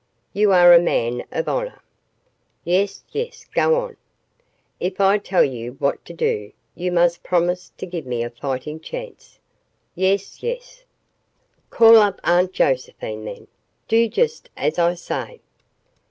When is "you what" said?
5.43-6.03